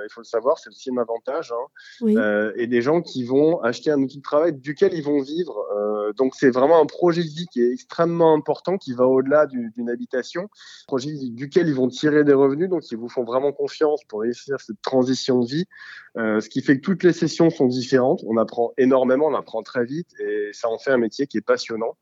Il 0.04 0.12
faut 0.12 0.20
le 0.20 0.26
savoir, 0.26 0.58
c'est 0.58 0.70
aussi 0.70 0.90
un 0.90 0.98
avantage. 0.98 1.52
Hein. 1.52 2.52
et 2.56 2.66
des 2.66 2.82
gens 2.82 3.02
qui 3.02 3.24
vont 3.24 3.60
acheter 3.60 3.90
un 3.90 4.00
outil 4.00 4.18
de 4.18 4.22
travail 4.22 4.52
duquel 4.52 4.94
ils 4.94 5.02
vont 5.02 5.20
vivre. 5.20 5.66
Euh, 6.10 6.12
donc 6.12 6.34
c'est 6.34 6.50
vraiment 6.50 6.80
un 6.80 6.86
projet 6.86 7.22
de 7.22 7.28
vie 7.28 7.46
qui 7.46 7.62
est 7.62 7.72
extrêmement 7.72 8.34
important, 8.34 8.78
qui 8.78 8.92
va 8.92 9.06
au-delà 9.06 9.46
d'une 9.46 9.90
habitation, 9.90 10.42
un 10.42 10.86
projet 10.86 11.12
duquel 11.30 11.68
ils 11.68 11.74
vont 11.74 11.88
tirer 11.88 12.24
des 12.24 12.32
revenus, 12.32 12.68
donc 12.68 12.90
ils 12.90 12.98
vous 12.98 13.08
font 13.08 13.24
vraiment 13.24 13.52
confiance 13.52 14.02
pour 14.04 14.20
réussir 14.20 14.60
cette 14.60 14.80
transition 14.82 15.40
de 15.40 15.46
vie. 15.46 15.64
Euh, 16.16 16.40
ce 16.40 16.48
qui 16.48 16.62
fait 16.62 16.76
que 16.76 16.82
toutes 16.82 17.02
les 17.02 17.12
sessions 17.12 17.50
sont 17.50 17.66
différentes, 17.66 18.22
on 18.26 18.36
apprend 18.36 18.72
énormément, 18.78 19.26
on 19.26 19.34
apprend 19.34 19.62
très 19.62 19.84
vite, 19.84 20.08
et 20.20 20.50
ça 20.52 20.68
en 20.68 20.78
fait 20.78 20.90
un 20.90 20.98
métier 20.98 21.26
qui 21.26 21.38
est 21.38 21.46
passionnant, 21.46 21.96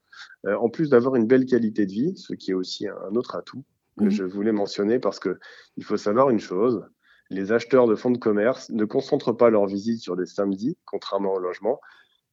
euh, 0.47 0.57
en 0.57 0.69
plus 0.69 0.91
d'avoir 0.91 1.15
une 1.17 1.27
belle 1.27 1.47
qualité 1.47 1.87
de 1.87 1.93
vie, 1.93 2.17
ce 2.17 2.35
qui 2.35 2.53
est 2.53 2.55
aussi 2.55 2.89
un 2.89 3.15
autre 3.15 3.37
atout 3.37 3.65
que 3.99 4.05
mmh. 4.05 4.11
je 4.11 4.25
voulais 4.25 4.53
mentionner 4.53 5.01
parce 5.01 5.19
que 5.19 5.41
il 5.77 5.83
faut 5.83 5.97
savoir 5.97 6.31
une 6.31 6.39
chose, 6.39 6.85
les 7.31 7.53
acheteurs 7.53 7.87
de 7.87 7.95
fonds 7.95 8.11
de 8.11 8.19
commerce 8.19 8.71
ne 8.71 8.85
concentrent 8.85 9.37
pas 9.37 9.51
leur 9.51 9.67
visite 9.67 10.01
sur 10.01 10.17
les 10.17 10.27
samedis, 10.27 10.77
contrairement 10.85 11.35
au 11.35 11.39
logement. 11.39 11.81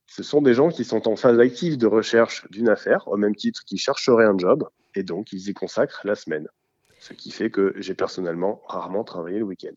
Ce 0.08 0.24
sont 0.24 0.42
des 0.42 0.54
gens 0.54 0.70
qui 0.70 0.86
sont 0.86 1.08
en 1.08 1.16
phase 1.16 1.40
active 1.40 1.78
de 1.78 1.88
recherche 1.88 2.48
d'une 2.52 2.70
affaire, 2.70 3.08
au 3.08 3.18
même 3.18 3.36
titre 3.36 3.64
qu'ils 3.66 3.80
chercheraient 3.80 4.25
un 4.25 4.38
job, 4.38 4.68
et 4.94 5.04
donc 5.04 5.32
ils 5.34 5.50
y 5.50 5.54
consacrent 5.54 6.02
la 6.06 6.16
semaine. 6.16 6.48
Ce 7.00 7.14
qui 7.14 7.32
fait 7.32 7.50
que 7.50 7.74
j'ai 7.78 7.94
personnellement 7.94 8.62
rarement 8.68 9.04
travaillé 9.04 9.40
le 9.40 9.46
week-end. 9.46 9.74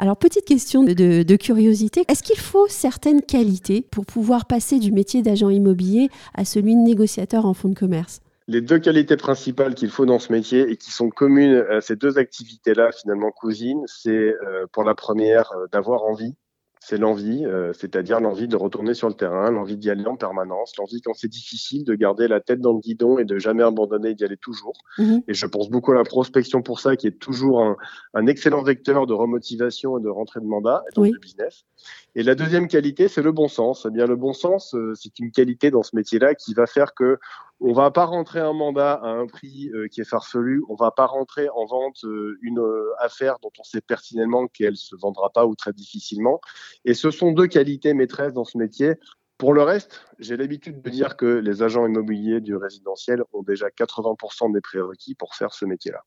Alors, 0.00 0.16
petite 0.16 0.44
question 0.44 0.84
de, 0.84 1.22
de 1.22 1.36
curiosité, 1.36 2.04
est-ce 2.08 2.22
qu'il 2.22 2.38
faut 2.38 2.68
certaines 2.68 3.20
qualités 3.20 3.82
pour 3.82 4.06
pouvoir 4.06 4.46
passer 4.46 4.78
du 4.78 4.92
métier 4.92 5.22
d'agent 5.22 5.50
immobilier 5.50 6.08
à 6.34 6.44
celui 6.44 6.76
de 6.76 6.80
négociateur 6.80 7.46
en 7.46 7.54
fonds 7.54 7.68
de 7.68 7.78
commerce? 7.78 8.20
Les 8.48 8.62
deux 8.62 8.78
qualités 8.78 9.18
principales 9.18 9.74
qu'il 9.74 9.90
faut 9.90 10.06
dans 10.06 10.18
ce 10.18 10.32
métier 10.32 10.70
et 10.70 10.76
qui 10.76 10.90
sont 10.90 11.10
communes 11.10 11.64
à 11.70 11.82
ces 11.82 11.96
deux 11.96 12.18
activités-là, 12.18 12.90
finalement 12.92 13.30
cousines, 13.30 13.84
c'est 13.86 14.10
euh, 14.10 14.66
pour 14.72 14.84
la 14.84 14.94
première 14.94 15.52
euh, 15.52 15.66
d'avoir 15.70 16.04
envie. 16.04 16.34
c'est 16.80 16.96
l'envie, 16.96 17.44
euh, 17.44 17.74
c'est-à-dire 17.74 18.20
l'envie 18.20 18.48
de 18.48 18.56
retourner 18.56 18.94
sur 18.94 19.08
le 19.08 19.14
terrain, 19.14 19.50
l'envie 19.50 19.76
d'y 19.76 19.90
aller 19.90 20.06
en 20.06 20.16
permanence, 20.16 20.72
l'envie 20.78 21.02
quand 21.02 21.12
c'est 21.12 21.28
difficile 21.28 21.84
de 21.84 21.94
garder 21.94 22.26
la 22.26 22.40
tête 22.40 22.60
dans 22.60 22.72
le 22.72 22.78
guidon 22.78 23.18
et 23.18 23.26
de 23.26 23.38
jamais 23.38 23.62
abandonner 23.62 24.14
d'y 24.14 24.24
aller 24.24 24.38
toujours. 24.38 24.78
Mhm. 24.96 25.22
Et 25.28 25.34
je 25.34 25.44
pense 25.44 25.68
beaucoup 25.68 25.92
à 25.92 25.96
la 25.96 26.04
prospection 26.04 26.62
pour 26.62 26.80
ça, 26.80 26.96
qui 26.96 27.06
est 27.06 27.18
toujours 27.18 27.76
un, 28.14 28.26
excellent 28.26 28.62
vecteur 28.62 29.06
de 29.06 29.12
remotivation 29.12 29.98
et 29.98 30.02
de 30.02 30.08
rentrée 30.08 30.40
de 30.40 30.46
mandat 30.46 30.82
et 30.90 30.94
donc 30.94 31.12
de 31.12 31.18
business. 31.18 31.66
Et 32.14 32.22
la 32.22 32.34
deuxième 32.34 32.68
qualité, 32.68 33.08
c'est 33.08 33.22
le 33.22 33.32
bon 33.32 33.48
sens. 33.48 33.86
Eh 33.86 33.92
bien, 33.92 34.06
le 34.06 34.16
bon 34.16 34.32
sens, 34.32 34.74
euh, 34.74 34.94
c'est 34.94 35.18
une 35.18 35.30
qualité 35.30 35.70
dans 35.70 35.82
ce 35.82 35.94
métier-là 35.94 36.34
qui 36.34 36.54
va 36.54 36.66
faire 36.66 36.94
que 36.94 37.18
on 37.60 37.72
va 37.72 37.90
pas 37.90 38.04
rentrer 38.04 38.40
un 38.40 38.52
mandat 38.52 38.94
à 38.94 39.08
un 39.08 39.26
prix 39.26 39.70
euh, 39.74 39.88
qui 39.88 40.00
est 40.00 40.08
farfelu. 40.08 40.62
On 40.68 40.76
va 40.76 40.90
pas 40.90 41.06
rentrer 41.06 41.48
en 41.48 41.66
vente 41.66 42.04
euh, 42.04 42.38
une 42.42 42.62
affaire 43.00 43.38
dont 43.42 43.50
on 43.58 43.64
sait 43.64 43.80
pertinemment 43.80 44.46
qu'elle 44.46 44.76
se 44.76 44.94
vendra 44.96 45.30
pas 45.30 45.46
ou 45.46 45.56
très 45.56 45.72
difficilement. 45.72 46.40
Et 46.84 46.94
ce 46.94 47.10
sont 47.10 47.32
deux 47.32 47.48
qualités 47.48 47.94
maîtresses 47.94 48.32
dans 48.32 48.44
ce 48.44 48.58
métier. 48.58 48.94
Pour 49.38 49.54
le 49.54 49.62
reste, 49.62 50.04
j'ai 50.18 50.36
l'habitude 50.36 50.82
de 50.82 50.90
dire 50.90 51.16
que 51.16 51.26
les 51.26 51.62
agents 51.62 51.86
immobiliers 51.86 52.40
du 52.40 52.56
résidentiel 52.56 53.22
ont 53.32 53.42
déjà 53.42 53.68
80% 53.68 54.52
des 54.52 54.60
prérequis 54.60 55.14
pour 55.14 55.34
faire 55.34 55.52
ce 55.52 55.64
métier-là. 55.64 56.02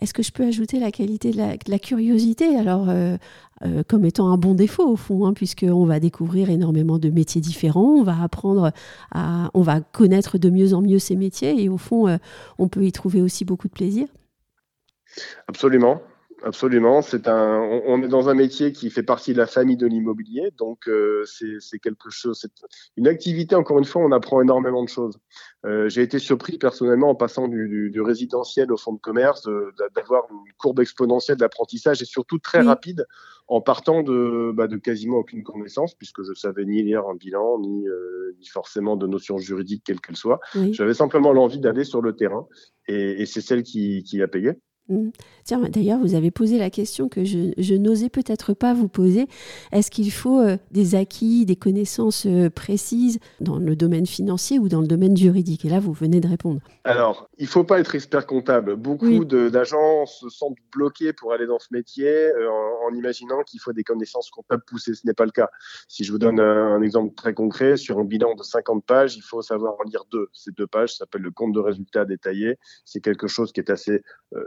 Est-ce 0.00 0.14
que 0.14 0.22
je 0.22 0.32
peux 0.32 0.44
ajouter 0.44 0.78
la 0.78 0.90
qualité 0.90 1.30
de 1.30 1.38
la, 1.38 1.78
curiosité? 1.78 2.56
Alors 2.56 2.88
euh, 2.88 3.16
euh, 3.64 3.82
comme 3.86 4.04
étant 4.04 4.30
un 4.30 4.36
bon 4.36 4.54
défaut 4.54 4.88
au 4.88 4.96
fond, 4.96 5.26
hein, 5.26 5.32
puisqu'on 5.32 5.84
va 5.84 6.00
découvrir 6.00 6.50
énormément 6.50 6.98
de 6.98 7.10
métiers 7.10 7.40
différents, 7.40 7.94
on 7.98 8.02
va 8.02 8.22
apprendre 8.22 8.72
à, 9.12 9.50
on 9.54 9.62
va 9.62 9.80
connaître 9.80 10.38
de 10.38 10.50
mieux 10.50 10.74
en 10.74 10.82
mieux 10.82 10.98
ces 10.98 11.16
métiers 11.16 11.62
et 11.62 11.68
au 11.68 11.78
fond, 11.78 12.08
euh, 12.08 12.18
on 12.58 12.68
peut 12.68 12.84
y 12.84 12.92
trouver 12.92 13.20
aussi 13.20 13.44
beaucoup 13.44 13.68
de 13.68 13.72
plaisir. 13.72 14.06
Absolument. 15.48 16.00
Absolument, 16.44 17.02
c'est 17.02 17.26
un. 17.26 17.60
On, 17.86 18.00
est 18.02 18.08
dans 18.08 18.28
un 18.28 18.34
métier 18.34 18.72
qui 18.72 18.90
fait 18.90 19.02
partie 19.02 19.32
de 19.32 19.38
la 19.38 19.46
famille 19.46 19.76
de 19.76 19.86
l'immobilier, 19.86 20.52
donc 20.56 20.88
euh, 20.88 21.24
c'est 21.24 21.78
quelque 21.80 22.10
chose. 22.10 22.38
C'est 22.40 22.52
une 22.96 23.08
activité. 23.08 23.56
Encore 23.56 23.78
une 23.78 23.84
fois, 23.84 24.02
on 24.02 24.12
apprend 24.12 24.40
énormément 24.40 24.84
de 24.84 24.88
choses. 24.88 25.18
Euh, 25.66 25.88
J'ai 25.88 26.02
été 26.02 26.20
surpris 26.20 26.56
personnellement 26.56 27.10
en 27.10 27.16
passant 27.16 27.48
du, 27.48 27.68
du, 27.68 27.90
du 27.90 28.00
résidentiel 28.00 28.70
au 28.70 28.76
fonds 28.76 28.92
de 28.92 29.00
commerce 29.00 29.48
d'avoir 29.96 30.28
une 30.30 30.52
courbe 30.58 30.78
exponentielle 30.78 31.38
d'apprentissage 31.38 32.02
et 32.02 32.04
surtout 32.04 32.38
très 32.38 32.60
rapide 32.60 33.04
en 33.48 33.60
partant 33.60 34.02
de, 34.02 34.52
bah, 34.54 34.68
de 34.68 34.76
quasiment 34.76 35.16
aucune 35.18 35.42
connaissance 35.42 35.94
puisque 35.94 36.22
je 36.22 36.34
savais 36.34 36.64
ni 36.64 36.82
lire 36.82 37.08
un 37.08 37.16
bilan 37.16 37.58
ni, 37.58 37.88
euh, 37.88 38.36
ni 38.38 38.46
forcément 38.46 38.96
de 38.96 39.06
notions 39.06 39.38
juridiques 39.38 39.82
quelles 39.84 40.00
qu'elles 40.00 40.16
soient. 40.16 40.38
J'avais 40.72 40.94
simplement 40.94 41.32
l'envie 41.32 41.58
d'aller 41.58 41.84
sur 41.84 42.02
le 42.02 42.14
terrain 42.14 42.46
et, 42.86 43.22
et 43.22 43.26
c'est 43.26 43.40
celle 43.40 43.62
qui, 43.62 44.04
qui 44.04 44.22
a 44.22 44.28
payé. 44.28 44.52
Mmh. 44.88 45.10
Tiens, 45.44 45.60
d'ailleurs, 45.68 45.98
vous 45.98 46.14
avez 46.14 46.30
posé 46.30 46.58
la 46.58 46.70
question 46.70 47.08
que 47.10 47.24
je, 47.24 47.74
n'osais 47.74 48.08
peut-être 48.08 48.54
pas 48.54 48.72
vous 48.72 48.88
poser. 48.88 49.26
Est-ce 49.70 49.90
qu'il 49.90 50.10
faut 50.10 50.40
euh, 50.40 50.56
des 50.70 50.94
acquis, 50.94 51.44
des 51.44 51.56
connaissances 51.56 52.26
euh, 52.26 52.48
précises 52.48 53.18
dans 53.40 53.58
le 53.58 53.76
domaine 53.76 54.06
financier 54.06 54.58
ou 54.58 54.68
dans 54.68 54.80
le 54.80 54.86
domaine 54.86 55.16
juridique? 55.16 55.66
Et 55.66 55.68
là, 55.68 55.78
vous 55.78 55.92
venez 55.92 56.20
de 56.20 56.28
répondre. 56.28 56.60
Alors, 56.84 57.28
il 57.36 57.44
ne 57.44 57.48
faut 57.48 57.64
pas 57.64 57.80
être 57.80 57.94
expert 57.94 58.26
comptable. 58.26 58.76
Beaucoup 58.76 59.26
d'agents 59.26 60.06
se 60.06 60.30
sentent 60.30 60.56
bloqués 60.74 61.12
pour 61.12 61.32
aller 61.34 61.46
dans 61.46 61.58
ce 61.58 61.68
métier 61.70 62.08
euh, 62.08 62.48
en, 62.88 62.94
imaginant 62.94 63.42
qu'il 63.42 63.60
faut 63.60 63.74
des 63.74 63.84
connaissances 63.84 64.30
comptables 64.30 64.64
poussées. 64.66 64.94
Ce 64.94 65.06
n'est 65.06 65.14
pas 65.14 65.26
le 65.26 65.32
cas. 65.32 65.50
Si 65.88 66.02
je 66.02 66.12
vous 66.12 66.18
donne 66.18 66.40
un, 66.40 66.80
exemple 66.80 67.14
très 67.14 67.34
concret, 67.34 67.76
sur 67.76 67.98
un 67.98 68.04
bilan 68.04 68.34
de 68.34 68.42
50 68.42 68.84
pages, 68.86 69.16
il 69.16 69.22
faut 69.22 69.42
savoir 69.42 69.74
en 69.78 69.82
lire 69.84 70.04
deux. 70.10 70.28
Ces 70.32 70.52
deux 70.52 70.66
pages 70.66 70.96
s'appellent 70.96 71.22
le 71.22 71.30
compte 71.30 71.52
de 71.52 71.60
résultat 71.60 72.06
détaillé. 72.06 72.56
C'est 72.86 73.00
quelque 73.00 73.26
chose 73.26 73.52
qui 73.52 73.60
est 73.60 73.70
assez 73.70 74.02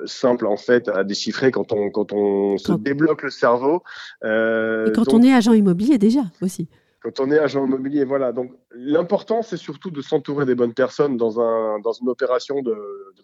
simple 0.06 0.31
en 0.44 0.58
fait 0.58 0.88
à 0.90 1.04
déchiffrer 1.04 1.52
quand 1.52 1.72
on 1.72 1.90
quand 1.90 2.14
on 2.14 2.58
se 2.58 2.74
débloque 2.74 3.24
le 3.24 3.30
cerveau. 3.30 3.84
Euh, 4.24 4.88
et 4.88 4.92
quand 4.92 5.14
on 5.14 5.22
est 5.22 5.34
agent 5.34 5.54
immobilier 5.54 5.98
déjà 5.98 6.22
aussi. 6.42 6.68
Quand 7.02 7.20
on 7.20 7.32
est 7.32 7.40
agent 7.40 7.66
immobilier, 7.66 8.06
voilà. 8.06 8.32
Donc 8.32 8.52
l'important 8.72 9.42
c'est 9.42 9.58
surtout 9.58 9.92
de 9.92 10.02
s'entourer 10.02 10.46
des 10.46 10.56
bonnes 10.56 10.74
personnes 10.74 11.18
dans 11.18 11.40
un 11.40 11.80
dans 11.80 11.94
une 11.94 12.10
opération 12.10 12.62
de, 12.62 12.76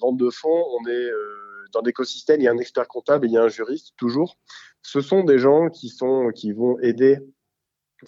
vente 0.01 0.17
de 0.17 0.29
fonds. 0.29 0.65
On 0.79 0.87
est 0.87 0.91
euh, 0.91 1.65
dans 1.73 1.81
l'écosystème, 1.81 2.39
il 2.41 2.43
y 2.45 2.47
a 2.47 2.51
un 2.51 2.57
expert 2.57 2.87
comptable 2.87 3.27
il 3.27 3.33
y 3.33 3.37
a 3.37 3.43
un 3.43 3.49
juriste 3.49 3.93
toujours. 3.97 4.37
Ce 4.81 5.01
sont 5.01 5.23
des 5.23 5.39
gens 5.39 5.69
qui 5.69 5.89
sont 5.89 6.31
qui 6.33 6.51
vont 6.51 6.79
aider 6.79 7.19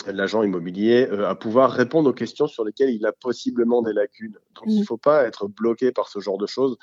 l'agent 0.08 0.44
immobilier 0.44 1.08
euh, 1.12 1.28
à 1.28 1.36
pouvoir 1.36 1.72
répondre 1.72 2.10
aux 2.10 2.14
questions 2.14 2.48
sur 2.48 2.64
lesquelles 2.64 2.92
il 2.92 3.06
a 3.06 3.12
possiblement 3.12 3.82
des 3.82 3.94
lacunes. 3.94 4.38
Donc 4.56 4.66
il 4.68 4.78
ne 4.78 4.82
mmh. 4.82 4.86
faut 4.86 4.98
pas 4.98 5.26
être 5.26 5.48
bloqué 5.48 5.92
par 5.92 6.10
ce 6.10 6.20
genre 6.20 6.38
de 6.38 6.48
choses 6.48 6.78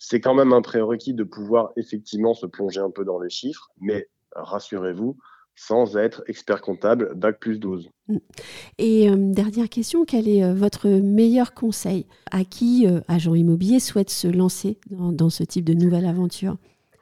c'est 0.00 0.20
quand 0.20 0.34
même 0.34 0.52
un 0.54 0.62
prérequis 0.62 1.12
de 1.12 1.24
pouvoir 1.24 1.70
effectivement 1.76 2.32
se 2.32 2.46
plonger 2.46 2.80
un 2.80 2.90
peu 2.90 3.04
dans 3.04 3.20
les 3.20 3.28
chiffres, 3.28 3.70
mais 3.80 4.08
rassurez-vous, 4.34 5.18
sans 5.54 5.98
être 5.98 6.24
expert 6.26 6.62
comptable, 6.62 7.12
bac 7.14 7.38
plus 7.38 7.60
12. 7.60 7.90
Mm. 8.08 8.16
Et 8.78 9.10
euh, 9.10 9.16
dernière 9.18 9.68
question, 9.68 10.06
quel 10.06 10.26
est 10.26 10.42
euh, 10.42 10.54
votre 10.54 10.88
meilleur 10.88 11.52
conseil? 11.52 12.06
À 12.30 12.44
qui, 12.44 12.86
euh, 12.86 13.00
agent 13.08 13.34
immobilier, 13.34 13.78
souhaite 13.78 14.08
se 14.08 14.26
lancer 14.26 14.78
dans, 14.88 15.28
ce 15.28 15.44
type 15.44 15.66
de 15.66 15.74
nouvelle 15.74 16.06
aventure? 16.06 16.56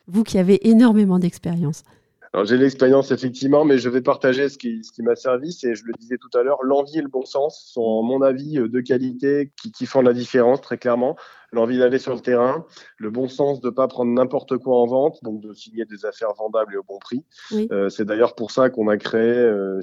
Vous 0.08 0.24
qui 0.24 0.38
avez 0.38 0.68
énormément 0.68 1.20
d'expérience. 1.20 1.84
Alors 2.32 2.46
j'ai 2.46 2.56
l'expérience 2.56 3.10
effectivement, 3.10 3.64
mais 3.64 3.78
je 3.78 3.88
vais 3.88 4.02
partager 4.02 4.48
ce 4.48 4.58
qui, 4.58 4.84
ce 4.84 4.92
qui 4.92 5.02
m'a 5.02 5.16
servi. 5.16 5.52
C'est, 5.52 5.74
je 5.74 5.84
le 5.84 5.92
disais 5.98 6.16
tout 6.18 6.36
à 6.38 6.42
l'heure, 6.42 6.62
l'envie 6.62 6.98
et 6.98 7.02
le 7.02 7.08
bon 7.08 7.24
sens 7.24 7.70
sont, 7.72 8.00
à 8.00 8.06
mon 8.06 8.22
avis, 8.22 8.58
deux 8.68 8.82
qualités 8.82 9.50
qui, 9.60 9.72
qui 9.72 9.86
font 9.86 10.02
la 10.02 10.12
différence 10.12 10.60
très 10.60 10.78
clairement 10.78 11.16
l'envie 11.52 11.78
d'aller 11.78 11.98
sur 11.98 12.14
le 12.14 12.20
terrain, 12.20 12.64
le 12.98 13.10
bon 13.10 13.28
sens 13.28 13.60
de 13.60 13.70
pas 13.70 13.88
prendre 13.88 14.12
n'importe 14.12 14.58
quoi 14.58 14.80
en 14.80 14.86
vente, 14.86 15.18
donc 15.22 15.40
de 15.40 15.52
signer 15.54 15.84
des 15.84 16.04
affaires 16.04 16.34
vendables 16.34 16.74
et 16.74 16.76
au 16.76 16.82
bon 16.82 16.98
prix. 16.98 17.24
Euh, 17.72 17.88
c'est 17.88 18.04
d'ailleurs 18.04 18.34
pour 18.34 18.50
ça 18.50 18.70
qu'on 18.70 18.88
a 18.88 18.96
créé 18.96 19.20
euh. 19.20 19.80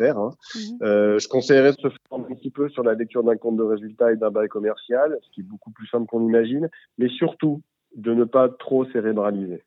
Hein. 0.00 0.30
Mhm. 0.54 0.78
Euh, 0.82 1.18
je 1.18 1.28
conseillerais 1.28 1.72
de 1.72 1.76
se 1.76 1.88
faire 1.88 1.98
un 2.12 2.22
petit 2.22 2.50
peu 2.50 2.68
sur 2.68 2.82
la 2.82 2.94
lecture 2.94 3.24
d'un 3.24 3.36
compte 3.36 3.56
de 3.56 3.62
résultat 3.62 4.12
et 4.12 4.16
d'un 4.16 4.30
bail 4.30 4.48
commercial, 4.48 5.18
ce 5.22 5.30
qui 5.30 5.40
est 5.40 5.44
beaucoup 5.44 5.70
plus 5.70 5.86
simple 5.88 6.06
qu'on 6.06 6.26
imagine, 6.26 6.68
mais 6.98 7.08
surtout 7.08 7.62
de 7.96 8.14
ne 8.14 8.24
pas 8.24 8.48
trop 8.48 8.84
cérébraliser. 8.86 9.62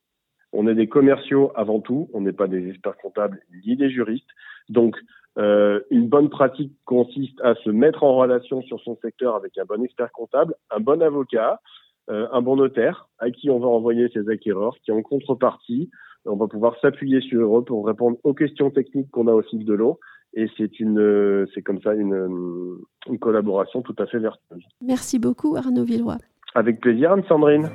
On 0.51 0.68
est 0.68 0.75
des 0.75 0.88
commerciaux 0.88 1.51
avant 1.56 1.79
tout, 1.79 2.10
on 2.13 2.22
n'est 2.22 2.34
pas 2.34 2.48
des 2.48 2.70
experts 2.70 2.98
comptables 2.98 3.39
ni 3.65 3.75
des 3.75 3.89
juristes. 3.89 4.29
Donc, 4.70 4.96
euh, 5.38 5.79
une 5.89 6.08
bonne 6.08 6.29
pratique 6.29 6.74
consiste 6.86 7.39
à 7.41 7.56
se 7.56 7.70
mettre 7.70 8.03
en 8.03 8.15
relation 8.15 8.62
sur 8.63 8.79
son 8.82 8.98
secteur 9.01 9.36
avec 9.36 9.58
un 9.58 9.65
bon 9.65 9.84
expert 9.84 10.12
comptable, 10.12 10.56
un 10.72 10.79
bon 10.79 11.01
avocat, 11.01 11.62
euh, 12.10 12.27
un 12.32 12.41
bon 12.41 12.56
notaire 12.56 13.08
à 13.20 13.29
qui 13.29 13.50
on 13.50 13.60
va 13.60 13.68
envoyer 13.68 14.10
ses 14.10 14.27
acquéreurs, 14.29 14.75
qui 14.84 14.91
en 14.91 15.01
contrepartie, 15.01 15.89
on 16.25 16.36
va 16.36 16.48
pouvoir 16.48 16.75
s'appuyer 16.82 17.22
sur 17.22 17.58
eux 17.58 17.63
pour 17.63 17.86
répondre 17.86 18.18
aux 18.24 18.34
questions 18.34 18.72
techniques 18.72 19.10
qu'on 19.12 19.27
a 19.27 19.34
au 19.34 19.44
fil 19.44 19.65
de 19.65 19.74
l'eau. 19.74 20.00
Et 20.34 20.48
c'est 20.58 20.79
une, 20.79 21.48
c'est 21.53 21.62
comme 21.62 21.82
ça 21.82 21.94
une, 21.94 22.77
une 23.08 23.20
collaboration 23.20 23.82
tout 23.82 23.96
à 23.98 24.06
fait 24.06 24.20
vertueuse. 24.20 24.63
Merci 24.82 25.18
beaucoup 25.18 25.56
Arnaud 25.56 25.86
Villois. 25.86 26.18
Avec 26.53 26.82
plaisir 26.82 27.13
Anne-Sandrine. 27.13 27.70